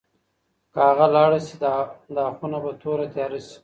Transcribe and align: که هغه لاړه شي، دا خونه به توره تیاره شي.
که 0.73 0.79
هغه 0.89 1.05
لاړه 1.15 1.39
شي، 1.47 1.55
دا 2.15 2.23
خونه 2.37 2.57
به 2.63 2.71
توره 2.81 3.05
تیاره 3.13 3.39
شي. 3.47 3.57